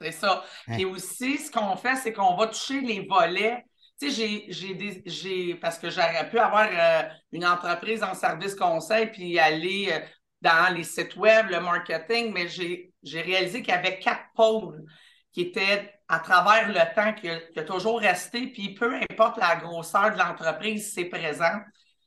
[0.00, 0.42] C'est ça.
[0.68, 0.74] Hein.
[0.74, 3.64] Puis aussi, ce qu'on fait, c'est qu'on va toucher les volets.
[4.00, 5.02] Tu sais, j'ai des.
[5.04, 9.98] j'ai Parce que j'aurais pu avoir euh, une entreprise en service conseil puis aller euh,
[10.40, 14.84] dans les sites web, le marketing, mais j'ai réalisé qu'il y avait quatre pôles
[15.32, 19.38] qui étaient à travers le temps, qui a, qui a toujours resté, puis peu importe
[19.38, 21.58] la grosseur de l'entreprise, c'est présent.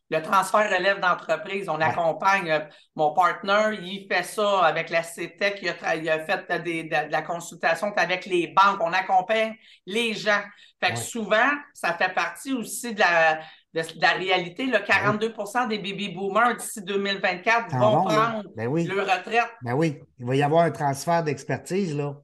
[0.10, 2.60] Le transfert relève d'entreprise, on accompagne euh,
[2.96, 6.89] mon partner, il fait ça avec la CETEC, il a, il a fait des, de,
[7.08, 9.56] de, la consultation avec les banques, on accompagne
[9.88, 10.42] les gens.
[10.84, 11.04] Fait que Ouais.
[11.04, 13.39] souvent, ça fait partie aussi de la,
[13.74, 14.66] de, de la réalité.
[14.68, 18.84] Là, 42% des baby boomers d'ici 2024 T'en vont prendre Ben oui.
[18.86, 19.50] leur retraite.
[19.62, 20.00] Ben oui.
[20.20, 22.18] Il va y avoir un transfert d'expertise, là.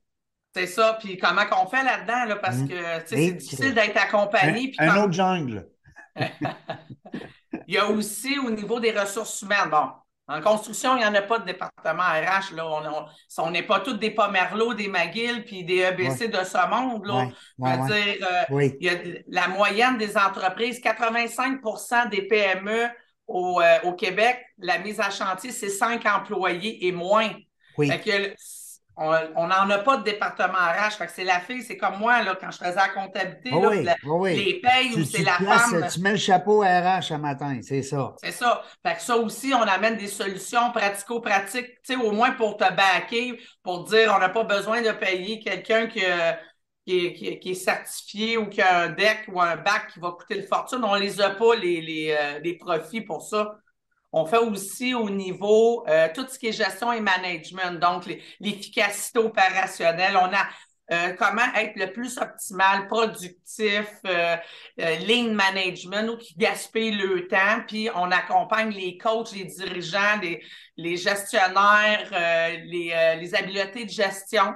[0.59, 0.97] C'est ça.
[1.01, 2.25] Puis comment qu'on fait là-dedans?
[2.25, 2.69] Là, parce Mhm.
[2.69, 4.73] que c'est difficile d'être accompagné.
[4.79, 5.67] Un, un quand- autre jungle.
[7.67, 9.69] Il y a aussi au niveau des ressources humaines.
[9.69, 9.89] Bon,
[10.27, 12.53] en construction, il n'y en a pas de département RH.
[12.55, 13.07] Là.
[13.39, 17.05] On n'est pas tous des Pomerleau, des McGill, puis des EBC de ce monde.
[17.05, 17.27] Là.
[17.57, 18.75] Ouais, dire, euh, Oui.
[18.79, 18.93] il y a
[19.27, 22.89] la moyenne des entreprises, 85% des PME
[23.27, 27.29] au, euh, au Québec, la mise à chantier, c'est 5 employés et moins.
[27.77, 27.87] Oui.
[27.89, 28.35] Fait que,
[29.35, 30.97] on n'en a pas de département RH.
[30.97, 33.61] Fait que c'est la fille, c'est comme moi, là, quand je faisais la comptabilité, Oh
[33.61, 34.35] là, oui, la- oh oui.
[34.45, 35.87] les payes ou c'est la places- femme.
[35.91, 38.13] tu mets le chapeau RH un matin, c'est ça.
[38.21, 38.61] C'est ça.
[38.85, 43.85] Fait que ça aussi, on amène des solutions pratico-pratiques, au moins pour te backer, pour
[43.85, 46.33] dire on n'a pas besoin de payer quelqu'un qui, euh,
[46.85, 49.87] qui, est- qui est- qui est certifié ou qui a un deck ou un bac
[49.93, 50.79] qui va coûter une fortune.
[50.83, 53.55] On les a pas, les, les, euh, les profits pour ça.
[54.11, 58.05] On fait aussi au niveau euh, tout ce qui est gestion et management, donc
[58.39, 60.17] l'efficacité opérationnelle.
[60.17, 60.47] On a
[60.91, 64.35] euh, comment être le plus optimal, productif, euh,
[64.81, 67.61] euh, lean management ou qui gaspille le temps.
[67.67, 70.43] Puis on accompagne les coachs, les dirigeants, les,
[70.77, 74.55] les gestionnaires, euh, les, euh, les habiletés de gestion.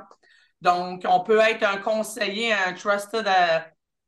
[0.62, 3.60] Donc, on peut être un conseiller, un trusted, euh,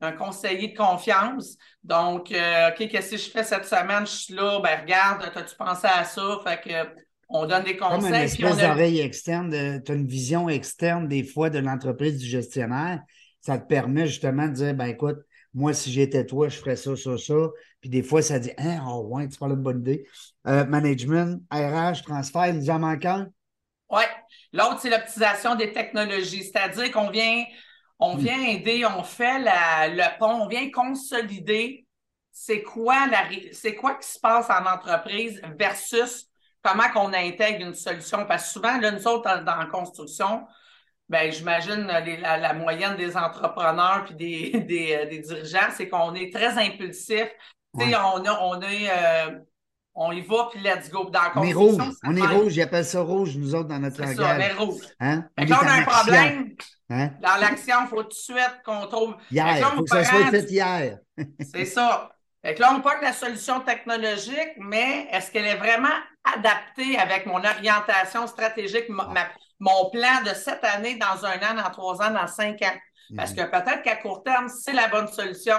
[0.01, 1.57] un conseiller de confiance.
[1.83, 4.05] Donc, euh, OK, qu'est-ce que je fais cette semaine?
[4.05, 6.39] Je suis là, ben regarde, as-tu pensé à ça?
[6.45, 8.23] Fait que on donne des Comme une conseils.
[8.25, 13.01] espèce a- d'oreille externe, tu as une vision externe des fois de l'entreprise du gestionnaire.
[13.41, 15.17] Ça te permet justement de dire, ben écoute,
[15.53, 17.33] moi, si j'étais toi, je ferais ça, ça, ça.
[17.81, 20.05] Puis des fois, ça dit, hein, oh ouais, tu parles d'une bonne idée.
[20.47, 23.27] Euh, management, RH, transfert, il nous en manque un?
[23.89, 24.03] Oui.
[24.51, 26.43] L'autre, c'est l'optimisation des technologies.
[26.43, 27.43] C'est-à-dire qu'on vient,
[27.99, 31.85] on vient aider, on fait la- le pont, on vient consolider
[32.37, 36.27] c'est quoi la c'est quoi qui se passe en entreprise versus
[36.61, 38.25] comment qu'on intègre une solution.
[38.25, 40.45] Parce que souvent, là, nous autres, dans, la construction,
[41.07, 45.87] ben, j'imagine les- la, la moyenne des entrepreneurs puis des, des, euh, des dirigeants, c'est
[45.87, 47.27] qu'on est très impulsif.
[47.73, 47.93] Ouais.
[47.95, 49.39] on, a, on est euh,
[49.93, 51.05] on y va, puis let's go.
[51.09, 51.95] Dans la On est construction, rouge.
[52.03, 52.57] On est rouge.
[52.57, 54.57] Ils appellent ça rouge, nous autres, dans notre C'est ça, on est langage.
[54.57, 54.81] rouge.
[54.99, 55.23] Hein?
[55.39, 55.91] Fait que là, on a un action.
[55.99, 56.55] problème.
[56.89, 57.09] Hein?
[57.21, 59.15] Dans l'action, il faut tout de suite qu'on trouve.
[59.31, 59.57] Hier.
[59.57, 60.99] Il faut que ça soit fait hier.
[61.53, 62.11] C'est ça.
[62.43, 65.87] Fait que là, on parle de la solution technologique, mais est-ce qu'elle est vraiment
[66.35, 71.55] adaptée avec mon orientation stratégique, ma- ma- mon plan de cette année, dans un an,
[71.55, 72.75] dans trois ans, dans cinq ans?
[73.15, 73.37] Parce Mhm.
[73.37, 75.55] que peut-être qu'à court terme, c'est la bonne solution,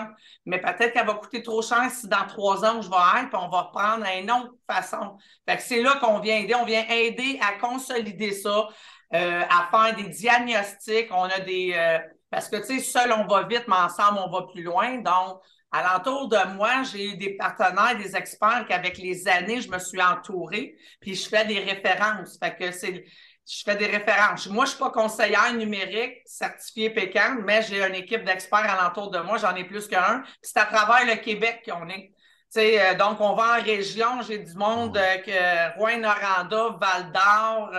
[0.47, 3.39] mais peut-être qu'elle va coûter trop cher si dans trois ans je vais être, puis
[3.41, 5.17] on va reprendre une autre façon.
[5.49, 6.55] Fait que c'est là qu'on vient aider.
[6.57, 8.67] On vient aider à consolider ça,
[9.15, 11.09] euh, à faire des diagnostics.
[11.11, 11.73] On a des.
[11.77, 11.99] euh,
[12.31, 14.97] parce que, tu sais, seul, on va vite, mais ensemble, on va plus loin.
[14.99, 15.41] Donc,
[15.71, 20.03] alentour de moi, j'ai eu des partenaires, des experts qu'avec les années, je me suis
[20.03, 22.39] entourée, puis je fais des références.
[22.39, 23.05] Fait que c'est.
[23.49, 24.49] Je fais des références.
[24.49, 29.21] Moi, je suis pas conseillère numérique certifiée Pécan, mais j'ai une équipe d'experts alentour de
[29.21, 29.39] moi.
[29.39, 30.25] J'en ai plus qu'un.
[30.43, 32.13] C'est à travers le Québec qu'on est.
[32.53, 34.21] Tu sais, euh, donc, on va en région.
[34.23, 37.71] J'ai du monde euh, que Rouen-Noranda, Val-d'Or.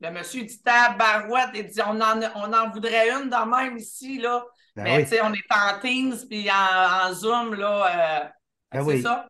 [0.00, 1.50] Le monsieur dit Tabarouette.
[1.54, 4.44] Il dit on en, on en voudrait une de même ici, là.
[4.76, 5.02] Ben mais oui.
[5.04, 8.24] tu sais, on est en Teams puis en, en Zoom, là.
[8.24, 8.28] euh,
[8.72, 9.02] Ben c'est oui.
[9.02, 9.28] ça.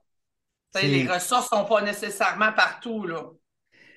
[0.83, 3.25] Les ressources sont pas nécessairement partout, là.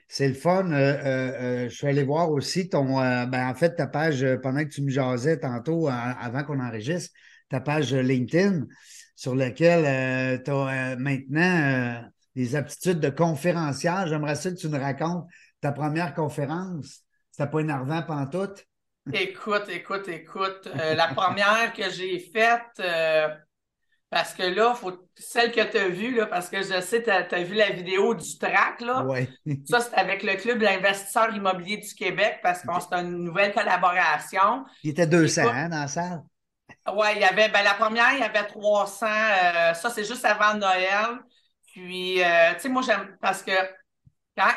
[0.07, 0.71] C'est le fun.
[0.71, 4.63] Euh, euh, euh, je suis allé voir aussi ton, ben, en fait, ta page, pendant
[4.63, 7.13] que tu me jasais tantôt, avant qu'on enregistre,
[7.49, 8.65] ta page LinkedIn,
[9.15, 12.03] sur laquelle tu as maintenant
[12.35, 14.07] des aptitudes de conférencière.
[14.07, 15.25] J'aimerais ça que tu nous racontes
[15.63, 16.99] ta première conférence.
[17.31, 18.65] C'était pas énervant pantoute?
[19.11, 20.67] Écoute, écoute, écoute.
[20.67, 23.29] Euh, la première que j'ai faite, euh,
[24.09, 27.09] Parce que là, faut, celle que tu as vue, là, parce que je sais, tu
[27.09, 29.03] as, vu la vidéo du track, là.
[29.03, 29.29] Ouais.
[29.65, 34.65] ça, c'est avec le Club d'investisseurs immobiliers du Québec parce que c'est une nouvelle collaboration.
[34.83, 36.23] Il était 200 hein, dans la salle?
[36.93, 39.05] Oui, il y avait, ben, la première, il y avait 300.
[39.05, 41.19] Euh, ça, c'est juste avant Noël.
[41.71, 43.53] Puis, tu sais, moi, j'aime parce que
[44.37, 44.51] quand,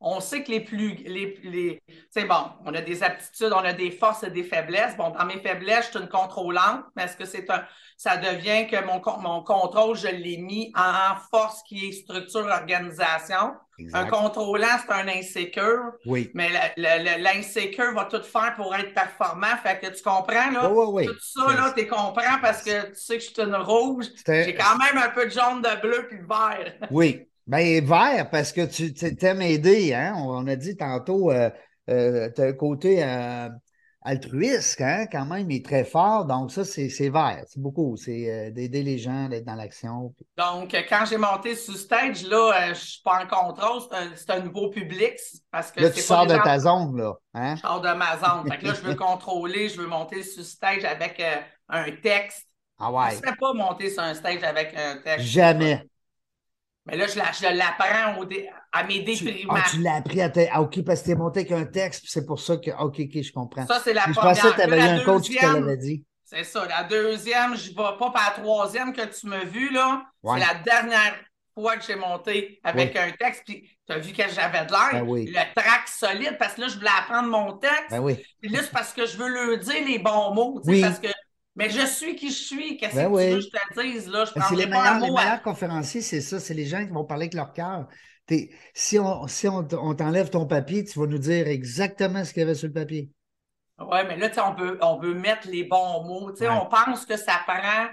[0.00, 0.94] on sait que les plus.
[1.04, 4.96] Les, les, bon, on a des aptitudes, on a des forces et des faiblesses.
[4.96, 7.64] Bon, dans mes faiblesses, je suis une contrôlante, mais est-ce que c'est un.
[7.96, 13.54] Ça devient que mon, mon contrôle, je l'ai mis en force qui est structure organisation.
[13.92, 15.92] Un contrôlant, c'est un insécure.
[16.06, 16.30] Oui.
[16.34, 19.54] Mais l'insécure va tout faire pour être performant.
[19.62, 20.70] Fait que tu comprends, là?
[20.70, 24.06] Oui, Tout ça, là, tu comprends parce que tu sais que je suis une rouge.
[24.26, 26.74] J'ai quand même un peu de jaune, de bleu puis de vert.
[26.90, 27.28] Oui.
[27.46, 30.14] Ben, vert, parce que tu t'aimes aider, hein?
[30.16, 31.48] On a dit tantôt, euh,
[31.88, 33.48] euh, tu as un côté euh,
[34.02, 35.06] altruiste, hein?
[35.06, 36.24] Quand même, il est très fort.
[36.24, 37.44] Donc, ça, c'est vert.
[37.46, 37.96] C'est beaucoup.
[37.96, 40.12] C'est d'aider les gens, d'être dans l'action.
[40.36, 43.82] Donc, quand j'ai monté sur stage, là, je suis pas en contrôle.
[44.16, 45.14] C'est un, nouveau public.
[45.52, 47.14] Parce que là, tu sors de ta zone, là.
[47.32, 47.54] Hein?
[47.54, 48.50] Je sors de ma zone.
[48.50, 51.22] fait que là, je veux contrôler, je veux monter sur stage avec
[51.68, 52.44] un texte.
[52.78, 53.12] Ah ouais.
[53.12, 55.26] Je ne pas monter sur un stage avec un texte.
[55.26, 55.86] Jamais.
[56.86, 57.18] Mais là, je
[57.56, 58.26] l'apprends
[58.72, 59.54] à mes déprimants.
[59.56, 62.04] Ah, tu l'as appris à ah, OK, parce que tu es monté avec un texte,
[62.06, 62.70] c'est pour ça que.
[62.70, 63.66] OK, OK, je comprends.
[63.66, 64.34] Ça, c'est la première.
[64.34, 66.04] Je pensais que tu avais eu un coach qui te l'avait dit.
[66.24, 66.66] C'est ça.
[66.66, 70.04] La deuxième, je ne vais pas par la troisième que tu m'as vu, là.
[70.24, 71.14] C'est la dernière
[71.54, 75.04] fois que j'ai monté avec un texte, puis tu as vu que j'avais de l'air.
[75.04, 77.90] Ben le track solide, parce que là, je voulais apprendre mon texte.
[77.90, 78.16] Ben oui.
[78.40, 80.60] Puis là, c'est parce que je veux leur dire les bons mots.
[80.64, 80.82] Oui.
[80.82, 81.08] Parce que
[81.56, 82.76] mais je suis qui je suis.
[82.76, 84.08] Qu'est-ce ben que tu veux que je te dise?
[84.08, 84.26] Là?
[84.26, 86.38] Je ben, c'est les meilleurs, les meilleurs conférenciers, c'est ça.
[86.38, 87.88] C'est les gens qui vont parler avec leur cœur.
[88.74, 92.42] Si on, si on, t'enlève ton papier, tu vas nous dire exactement ce qu'il y
[92.42, 93.10] avait sur le papier.
[93.78, 96.32] Oui, mais là, on peut, on peut mettre les bons mots.
[96.40, 97.88] On pense que ça prend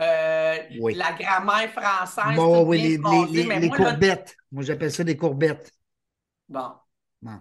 [0.00, 2.36] euh, la grammaire française.
[2.36, 2.98] Bon, oui,
[3.32, 4.36] les, les, les, courbettes.
[4.50, 5.70] Moi, j'appelle ça des courbettes.
[6.48, 6.72] Bon.
[7.22, 7.40] bon.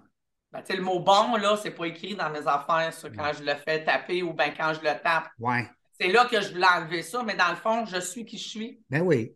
[0.67, 3.55] Ben, le mot bon, là, c'est pas écrit dans mes affaires, ça, quand je le
[3.55, 5.29] fais taper ou bien quand je le tape.
[5.39, 5.67] Ouais.
[5.99, 8.47] C'est là que je voulais enlever ça, mais dans le fond, je suis qui je
[8.47, 8.79] suis.
[8.89, 9.35] Ben oui.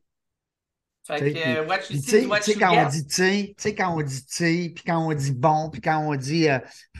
[1.05, 4.25] Fait que, what you see, what you quand on dit tu sais, quand on dit
[4.25, 6.59] tu puis quand on dit bon, puis quand on dit euh,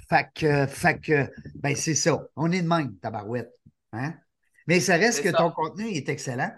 [0.10, 1.12] fac, fac,
[1.56, 2.20] ben c'est ça.
[2.36, 3.52] On est de même, tabarouette.
[3.94, 4.16] Hein?
[4.68, 6.52] Mais ça reste que ton contenu est excellent.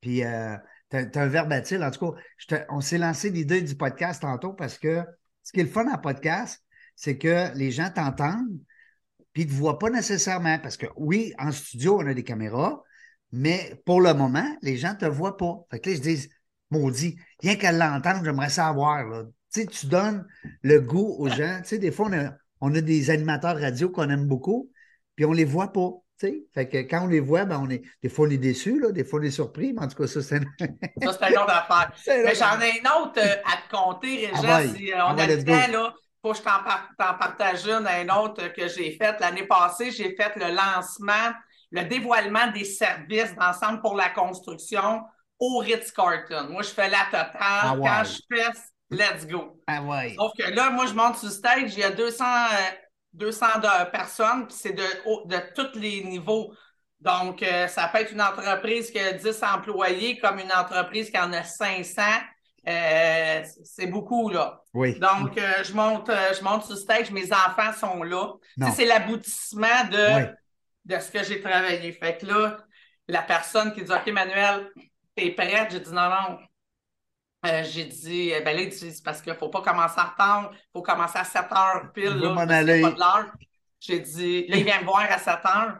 [0.00, 0.56] Puis euh,
[0.90, 1.82] tu as, un verbatim.
[1.82, 2.12] En tout
[2.48, 5.04] cas, on s'est lancé l'idée du podcast tantôt parce que
[5.42, 6.60] ce qui est le fun en podcast,
[6.96, 8.58] c'est que les gens t'entendent,
[9.32, 10.58] puis ils ne te voient pas nécessairement.
[10.58, 12.82] Parce que oui, en studio, on a des caméras,
[13.32, 15.58] mais pour le moment, les gens ne te voient pas.
[15.70, 16.30] Fait que là, ils se disent,
[16.70, 19.04] maudit, rien qu'à l'entendre, j'aimerais savoir.
[19.52, 20.26] Tu sais, tu donnes
[20.62, 21.58] le goût aux gens.
[21.62, 22.08] Tu sais, des fois,
[22.60, 24.70] on a, des animateurs radio qu'on aime beaucoup,
[25.14, 25.90] puis on ne les voit pas.
[26.18, 28.90] Fait que quand on les voit, ben on est, des fois on est déçus, là,
[28.90, 31.52] des fois on est surpris, mais en tout cas, ça, c'est Ça, c'est un autre
[31.52, 31.92] affaire.
[32.24, 35.22] Mais j'en ai une autre euh, à te compter, Régent, ah si euh, on ah
[35.22, 35.94] a le temps, là
[36.26, 36.42] faut que je
[36.98, 39.18] t'en partage une, un autre que j'ai fait.
[39.20, 41.32] L'année passée, j'ai fait le lancement,
[41.70, 45.02] le dévoilement des services d'ensemble pour la construction
[45.38, 46.48] au Ritz-Carlton.
[46.50, 47.32] Moi, je fais la totale.
[47.38, 48.50] Ah Quand je fais,
[48.90, 49.60] let's go.
[49.66, 50.14] Ah ouais.
[50.16, 52.24] Sauf que là, moi, je monte sur stage, il y a 200,
[53.12, 56.52] 200 euh, personnes, puis c'est de, de tous les niveaux.
[57.00, 61.18] Donc, euh, ça peut être une entreprise qui a 10 employés comme une entreprise qui
[61.18, 62.02] en a 500.
[62.68, 64.62] Euh, c'est beaucoup, là.
[64.74, 64.98] Oui.
[64.98, 68.32] Donc, euh, je, monte, euh, je monte sur stage, mes enfants sont là.
[68.74, 70.26] C'est l'aboutissement de,
[70.84, 71.92] de ce que j'ai travaillé.
[71.92, 72.58] Fait que là,
[73.06, 74.70] la personne qui dit OK, Manuel,
[75.14, 75.70] t'es prête?
[75.70, 76.38] J'ai dit non, non.
[77.62, 80.82] j'ai dit, ben là, c'est parce qu'il ne faut pas commencer en retard, il faut
[80.82, 82.16] commencer à 7 heures pile.
[82.16, 83.26] Là,
[83.78, 85.78] J'ai dit, là, il vient me voir à 7 heures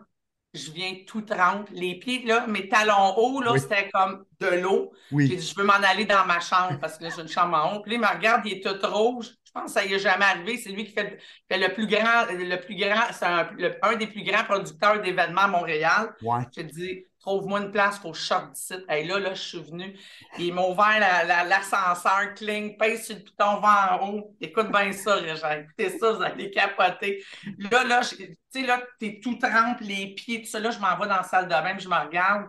[0.57, 1.69] je viens tout trempe.
[1.73, 4.93] Les pieds, là, mes talons hauts, là, c'était comme de l'eau.
[5.13, 7.57] J'ai dit, je veux m'en aller dans ma chambre parce que là, j'ai une chambre
[7.57, 7.83] en haut.
[7.83, 9.29] Puis là, il me regarde, il est tout rouge.
[9.45, 10.59] Je pense que ça y est jamais arrivé.
[10.59, 11.19] C'est lui qui fait,
[11.51, 16.15] le plus grand, le plus grand, c'est un, des plus grands producteurs d'événements à Montréal.
[16.55, 18.75] J'ai dit, trouve-moi une place, faut que je sorte d'ici.
[18.89, 19.99] Là, là, je suis venu.
[20.39, 24.37] Ils m'ont ouvert l'ascenseur, la, cling, pèse sur le piton, va en haut.
[24.41, 25.51] Écoute bien ça, Régent.
[25.51, 27.25] Écoutez ça, vous allez capoter.
[27.59, 30.61] Là, là, tu sais, là, t'es tout trempe, les pieds, tout ça.
[30.61, 32.47] Là, je m'en vais dans la salle de bain, je me regarde.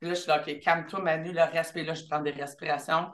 [0.00, 1.84] Puis là, je suis là, OK, calme-toi, Manu, le respire.
[1.84, 3.08] Là, je prends des respirations.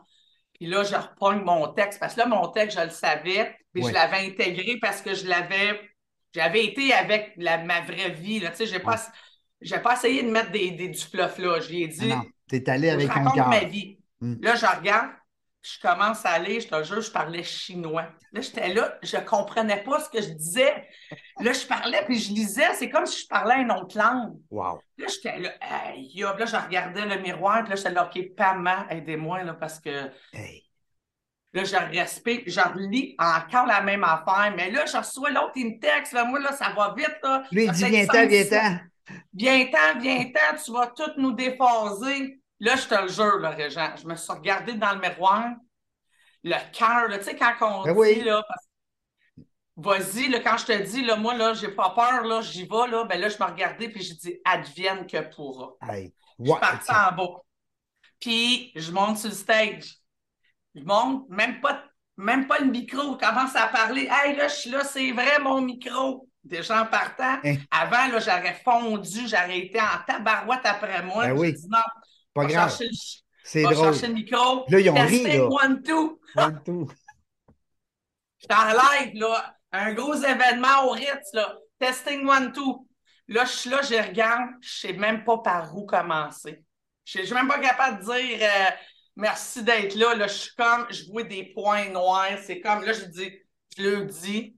[0.54, 1.98] Puis là, je reprends mon texte.
[1.98, 3.56] Parce que là, mon texte, je le savais.
[3.74, 5.80] Puis je l'avais intégré parce que je l'avais.
[6.32, 8.40] J'avais été avec ma vraie vie.
[8.40, 8.96] Tu sais, j'ai pas
[9.60, 11.60] j'ai pas essayé de mettre des, des du fluff là.
[11.60, 12.10] J'ai dit.
[12.12, 13.98] Ah non, t'es allé avec je raconte ma vie.
[14.20, 14.36] Hmm.
[14.42, 15.10] Là, je regarde.
[15.62, 18.06] je commence à aller, je te jure, je parlais chinois.
[18.32, 20.88] Là, j'étais là, je ne comprenais pas ce que je disais.
[21.40, 24.38] Là, je parlais, puis je lisais, c'est comme si je parlais une autre langue.
[24.50, 24.80] Wow.
[24.96, 28.86] Là, j'étais là, hey, là, je regardais le miroir, puis là, j'étais là, OK, Pama,
[28.88, 30.10] aidez-moi, là, parce que.
[31.52, 35.74] Là, je respecte, je relis encore la même affaire, mais là, je reçois l'autre, il
[35.74, 37.42] me texte, là, moi, là, ça va vite, là.
[37.50, 38.78] Lui, il dit, viens-t'en, viens-t'en.
[39.34, 42.40] Viens-t'en, viens-t'en, tu vas tout nous déphaser.
[42.58, 45.50] Là, je te le jure, là, Régent, je me suis regardé dans le miroir,
[46.42, 48.44] le cœur, tu sais, quand on ben dit, là,
[49.76, 53.04] vas-y, quand je te dis, là, moi, là, j'ai pas peur, là, j'y vais, là,
[53.04, 55.70] ben là, je me regardais, puis je dis, advienne que pourra.
[55.82, 56.14] Hey.
[56.38, 57.40] Je suis partie en bas.
[58.18, 59.96] Puis, je monte sur le stage.
[60.74, 61.84] Je monte, même pas,
[62.16, 64.08] même pas le micro, commence à parler.
[64.10, 66.28] Hey, là, je suis là, c'est vrai, mon micro.
[66.42, 67.38] Déjà en partant.
[67.44, 67.56] Hein?
[67.70, 71.26] Avant, là, j'aurais fondu, j'aurais été en tabarouette après moi.
[71.26, 71.52] Ben oui.
[71.52, 71.78] Dit, non,
[72.32, 72.78] pas grave.
[73.44, 73.76] C'est drôle.
[73.76, 74.64] chercher le micro.
[74.68, 75.46] Là, ils ont ri, là.
[75.46, 76.20] one, two.
[76.36, 76.88] One, two.
[78.38, 79.56] J'étais en live, là.
[79.72, 81.56] Un gros événement au Ritz, là.
[81.78, 82.86] Testing one, two.
[83.28, 84.50] Là, je suis là, je regarde.
[84.60, 86.64] Je sais même pas par où commencer.
[87.04, 88.70] Je suis même pas capable de dire euh,
[89.16, 90.14] merci d'être là.
[90.14, 92.38] Là, je suis comme, je vois des points noirs.
[92.42, 93.32] C'est comme, là, je dis,
[93.76, 94.56] je le dis,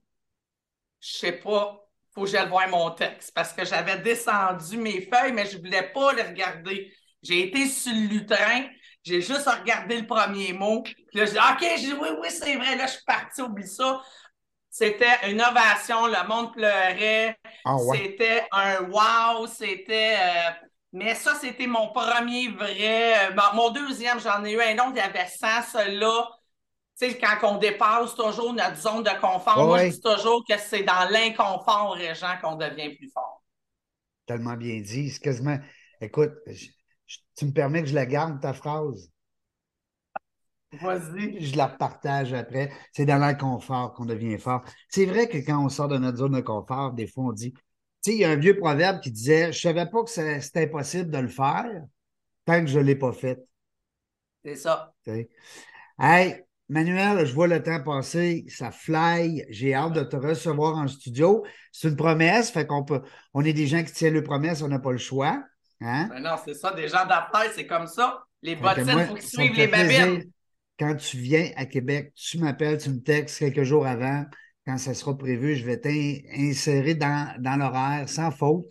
[1.03, 1.85] je sais pas,
[2.15, 3.33] faut que j'aille voir mon texte.
[3.35, 6.93] Parce que j'avais descendu mes feuilles, mais je voulais pas les regarder.
[7.23, 8.67] J'ai été sur le lutrin,
[9.03, 10.83] j'ai juste regardé le premier mot.
[10.83, 12.77] Puis là, j'ai dit, OK, j'ai dit, oui, oui, c'est vrai.
[12.77, 14.01] Là, je suis parti, oublie ça.
[14.71, 17.37] C'était une ovation, le monde pleurait.
[17.65, 20.17] Ah c'était un wow, c'était.
[20.19, 20.51] Euh,
[20.93, 23.31] mais ça, c'était mon premier vrai.
[23.31, 26.29] Euh, mon deuxième, j'en ai eu un autre, il y avait 100, celui-là.
[27.03, 30.85] Sais, quand on dépasse toujours notre zone de confort, moi, je dis toujours que c'est
[30.85, 33.43] dans l'inconfort régent qu'on devient plus fort.
[34.25, 35.11] Tellement bien dit.
[35.11, 35.59] C'est quasiment.
[36.01, 36.31] Écoute,
[37.37, 39.11] tu me permets que je la garde, ta phrase?
[40.81, 41.45] Vas-y.
[41.45, 42.71] Je la partage après.
[42.93, 44.63] C'est dans l'inconfort qu'on devient fort.
[44.89, 47.53] C'est vrai que quand on sort de notre zone de confort, des fois, on dit.
[47.53, 47.61] Tu
[48.13, 50.63] sais, il y a un vieux proverbe qui disait Je ne savais pas que c'était
[50.63, 51.67] impossible de le faire
[52.45, 53.41] tant que je ne l'ai pas fait.
[54.45, 54.95] C'est ça.
[55.99, 59.45] Hey, Manuel, je vois le temps passer, ça fly.
[59.51, 61.45] J'ai hâte de te recevoir en studio.
[61.71, 63.03] C'est une promesse, fait qu'on peut.
[63.35, 65.45] On est des gens qui tiennent le promesse, on n'a pas le choix.
[65.83, 66.09] Hein?
[66.09, 66.73] Ben non, c'est ça.
[66.73, 68.25] Des gens d'affaires, c'est comme ça.
[68.41, 70.25] Les bottines, il faut qu'ils suivent les babines.
[70.79, 74.25] Quand tu viens à Québec, tu m'appelles, tu me textes quelques jours avant.
[74.67, 78.65] Quand ça sera prévu, je vais t'insérer dans, dans l'horaire sans faute.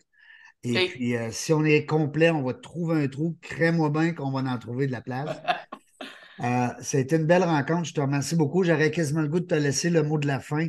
[0.64, 3.38] Et puis, euh, si on est complet, on va trouver un trou.
[3.42, 5.30] Crée-moi bien qu'on va en trouver de la place.
[6.42, 7.86] euh, ça a été une belle rencontre.
[7.86, 8.64] Je te remercie beaucoup.
[8.64, 10.68] J'aurais quasiment le goût de te laisser le mot de la fin.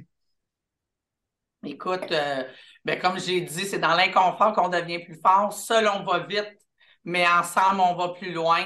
[1.65, 2.45] Écoute, euh,
[2.85, 5.53] ben, comme j'ai dit, c'est dans l'inconfort qu'on devient plus fort.
[5.53, 6.59] Seul, on va vite,
[7.05, 8.65] mais ensemble, on va plus loin.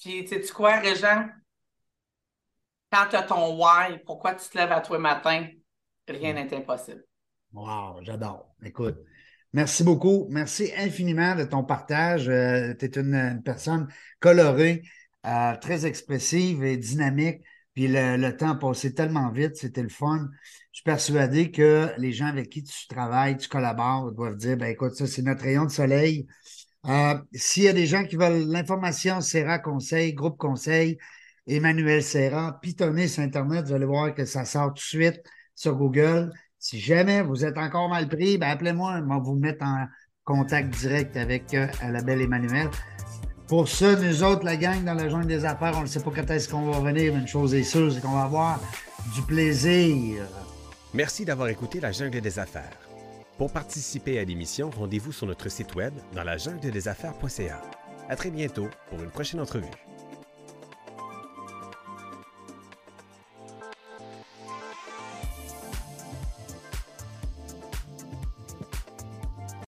[0.00, 1.28] Puis, sais-tu quoi, Régent?
[2.90, 5.46] Quand tu as ton why, pourquoi tu te lèves à toi matin?
[6.08, 6.36] Rien mm.
[6.36, 7.04] n'est impossible.
[7.52, 8.54] Wow, j'adore.
[8.62, 8.96] Écoute,
[9.52, 10.26] merci beaucoup.
[10.30, 12.28] Merci infiniment de ton partage.
[12.28, 13.88] Euh, tu es une, personne
[14.20, 14.82] colorée,
[15.26, 17.42] euh, très expressive et dynamique.
[17.74, 20.28] Puis le, le temps passé tellement vite, c'était le fun.
[20.70, 24.66] Je suis persuadé que les gens avec qui tu travailles, tu collabores, doivent dire, ben
[24.66, 26.26] écoute, ça, c'est notre rayon de soleil.
[26.86, 30.98] Euh, S'il y a des gens qui veulent l'information, Serra Conseil, Groupe Conseil,
[31.46, 35.22] Emmanuel Serra, pitonnez sur Internet, vous allez voir que ça sort tout de suite
[35.54, 36.32] sur Google.
[36.58, 39.86] Si jamais vous êtes encore mal pris, ben appelez-moi, on va vous mettre en
[40.24, 42.68] contact direct avec euh, la belle Emmanuel.
[43.46, 46.10] Pour ça, nous autres, la gang dans la jungle des affaires, on ne sait pas
[46.10, 47.14] quand est-ce qu'on va revenir.
[47.14, 48.58] Une chose est sûre, c'est qu'on va avoir
[49.14, 50.24] du plaisir.
[50.94, 52.78] Merci d'avoir écouté la jungle des affaires.
[53.36, 57.60] Pour participer à l'émission, rendez-vous sur notre site web dans la jungle des affaires.ca.
[58.08, 59.66] À très bientôt pour une prochaine entrevue.